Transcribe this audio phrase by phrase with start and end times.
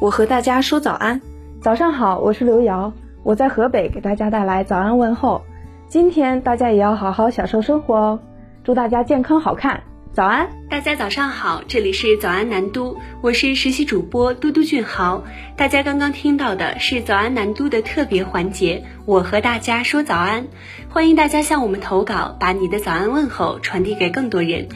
[0.00, 1.20] 我和大家说早安，
[1.60, 2.92] 早上好，我是刘瑶，
[3.24, 5.42] 我在河北给大家带来早安问候。
[5.88, 8.20] 今天大家也要好好享受生活哦，
[8.62, 9.82] 祝大家健康好看，
[10.12, 10.48] 早安！
[10.70, 15.24] 大家早上好，这里是早安南都，我是实习主播嘟嘟俊豪。
[15.56, 20.46] 大家刚刚听到的是早安南都的特别环节，我和大家说早安，
[20.88, 24.68] 欢迎大家向我们投稿，把你的早安问候传递给更多人。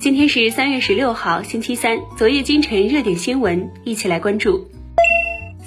[0.00, 1.98] 今天是三月十六号，星期三。
[2.16, 4.66] 昨夜今晨热点新闻，一起来关注。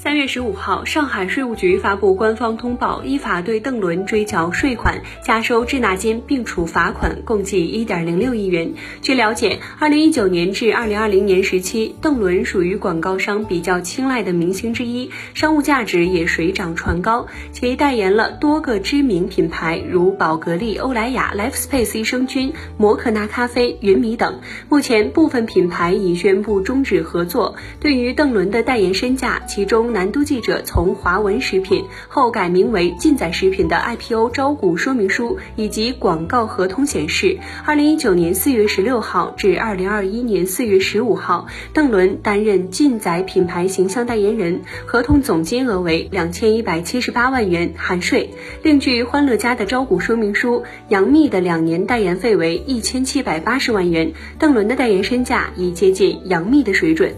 [0.03, 8.73] 三月十五号，上海税务局发布官方通报，依法对邓伦追缴税款、加收滞纳金，并处罚款，共计一点零六亿元。
[9.01, 24.41] 据了解，二零一九年至二零二零年时期，邓伦属于广告商比较青睐的明星之一，商务价值也水涨船高，其代言了多个知名品牌，如宝格丽、欧莱雅、Life Space 益生菌、摩可纳咖啡、云米等。
[24.67, 27.55] 目前，部分品牌已宣布终止合作。
[27.79, 48.31] 对于邓伦的代言身价，其中南都记者从华文食品后改名为劲仔食品的 IPO 招股说明书以及广告合同显示，二零一九年四月十六号至二零二一年四月十五号，邓伦担任劲仔品牌形象代言人，合同总金额为两千一百七十八万元含税。
[48.63, 57.13] 另据欢乐家的招股说明书，杨幂的两年代言费为一千七百八十万元，邓伦的代言身价已接近杨幂的水准。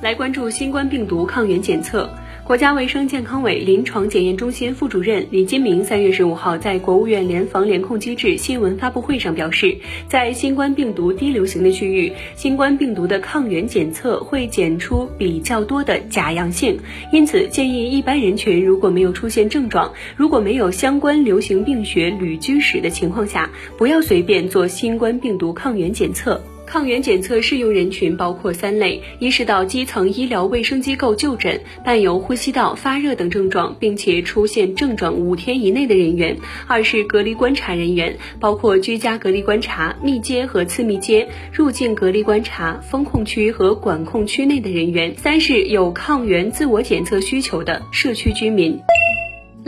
[0.00, 2.08] 来关注新冠病毒抗原检测。
[2.44, 9.76] 国家卫生健康委临床检验中心副主任李金明三月十五号在国务院联防联控机制新闻发布会上表示，
[10.08, 16.78] 在新冠病毒低流行的区域，新冠病毒的抗原检测会检出比较多的假阳性，
[17.12, 26.40] 因此建议一般人群如果没有出现症状，如果没有相关流行病学旅居史的情况下，不要随便做新冠病毒抗原检测。
[26.68, 48.78] 抗原检测适用人群包括三类：一是到基层医疗卫生机构就诊，伴有呼吸道发热等症状，并且出现症状五天以内的人员；二是隔离观察人员，包括居家隔离观察、密接和次密接、入境隔离观察、封控区和管控区内的人员；三是有抗原自我检测需求的社区居民。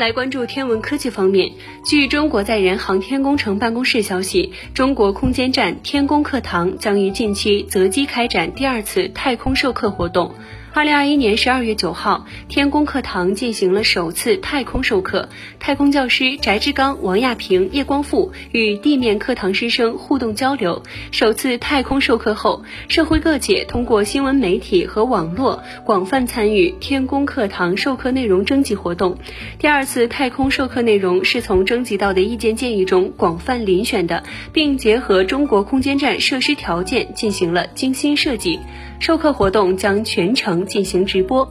[0.01, 1.53] 来关注天文科技方面，
[1.85, 10.33] 据中国载人航天工程办公室消息，中国空间站天宫课堂将于近期择机开展第二次太空授课活动。
[10.73, 20.85] 二零二一年十二月九号，天宫课堂进行了首次太空授课，太空教师翟志刚、王亚平、叶光富与地面课堂师生互动交流。
[21.11, 29.19] 首次太空授课后，社会各界通过新闻媒体和网络广泛参与天宫课堂授课内容征集活动。
[29.59, 34.23] 第二次太空授课内容是从征集到的意见建议中广泛遴选的，
[34.53, 38.61] 并结合中国空间站设施条件进行了精心设计。
[39.01, 41.49] 授课活动将全程进行直播。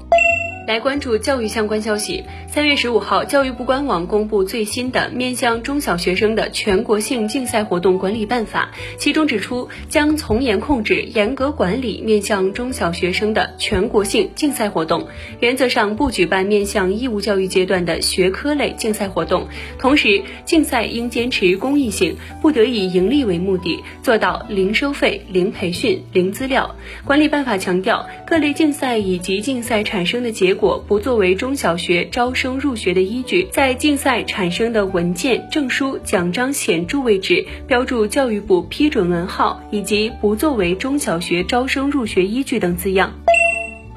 [0.69, 2.23] 来关注教育相关消息。
[2.47, 15.07] 三月十五号，教育部官网公布最新的面向中小学生的全国性竞赛活动管理办法，其中指出，将从严控制、严格管理面向中小学生的全国性竞赛活动，
[15.39, 19.47] 原则上不举办面向义务教育阶段的学科类竞赛活动。
[19.79, 26.75] 同时，竞赛应坚持公益性，不得以盈利为目的，做到零收费、零培训、零资料。
[27.05, 30.58] 管理办法强调，各类竞赛以及竞赛产生的结果。
[30.59, 43.11] 果不作为中小学招生入学的依据，在竞赛产生的文件、证书、奖章显著位置标注教育部批准文号，以及不作为中小学招生入学依据等字样。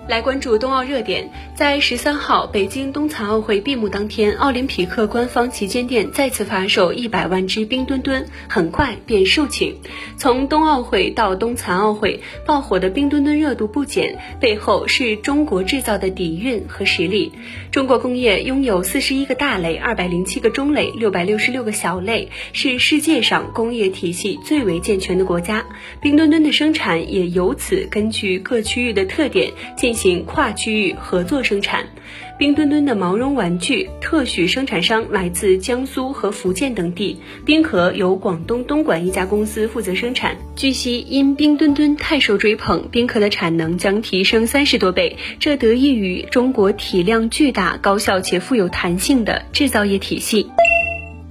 [0.09, 9.77] 来关注冬奥热点，在十三号北京冬残奥会闭幕当天，奥林匹克官方旗舰店再次发售一百万只冰墩墩，很快便售罄。
[10.19, 17.31] 从冬奥会到冬残奥会，爆火的冰墩墩热度不减，背后是中国制造的底蕴和实力。
[17.71, 25.65] 中国工业拥有四十一个大类、二百零七个中类、六百六十六个小类，是世界上工业体系最为健全的国家。
[26.01, 29.92] 冰墩墩的生产也由此根据各区域的特点进。
[29.93, 31.85] 进行跨区域合作生产，
[32.39, 40.35] 冰墩墩的毛绒玩具特许生产商来自江苏和福建等地，冰壳由广东东莞一家公司负责生产。
[40.56, 50.50] 据悉，因冰墩墩太受追捧，冰壳的产能将提升三十多倍，这得益于中国体量巨大、高效且富有弹性的制造业体系。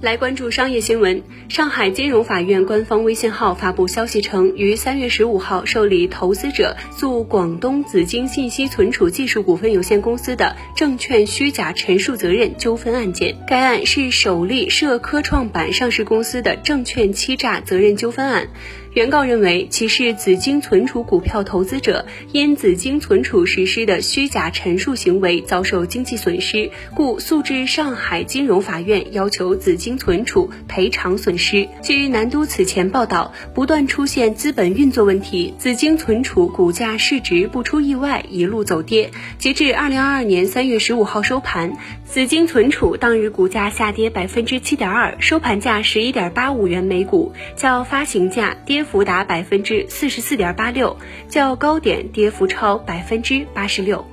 [0.02, 1.22] 来关注商业新闻。
[1.48, 13.36] 上海金融法院官方微信号发布消息称，于三月十五号受理投资者诉广东紫金信息存储技术股份有限公司的证券虚假陈述责任纠纷案件。
[13.46, 18.48] 该案是首例涉科创板上市公司的证券欺诈责任纠纷案。
[18.94, 31.66] 原告认为，其是紫金存储股票投资者因紫金存储实施的虚假陈述行为遭受经济损失，故诉至上海金融法院，要求紫金存储赔偿损失。
[31.80, 39.10] 据南都此前报道，不断出现资本运作问题，紫金存储股价市值不出意外一路走跌。
[39.38, 41.72] 截至二零二二年三月十五号收盘，
[42.04, 50.96] 紫金存储当日股价下跌百分之七点二，收盘价十一点八五元每股，较发行价跌跌幅达百分之四十四点八六，
[51.28, 54.04] 较高点跌幅超百分之八十六。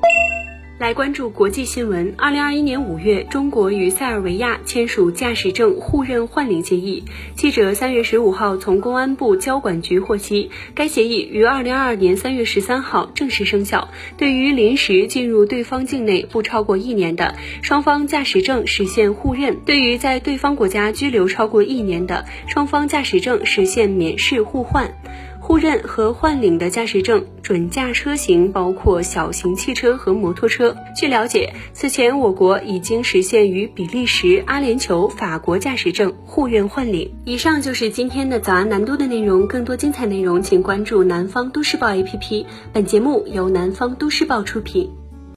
[0.79, 2.15] 来关注国际新闻。
[2.17, 7.03] 二零二一年五月，中国与塞尔维亚签署驾驶证互认换领协议。
[7.35, 13.89] 记者三月十五号从公安部交管局获悉，该协议于二零二二年三月十三号正式生效。
[14.15, 24.93] 对于临时进入对方境内不超过一年的，双方驾驶证实现互认；对于在对方国家居留超过一年的，双方驾驶证实现免试互换。
[25.49, 30.75] 互认和换领的驾驶证准驾车型包括小型汽车和摩托车。
[30.95, 37.11] 据了解，此前我国已经实现与比利时、阿联酋、法国驾驶证互认换领。
[37.25, 42.45] 以上就是今天的早安南都的内容，更多精彩内容请关注南方都市报 APP。
[42.71, 44.91] 本节目由南方都市报出品。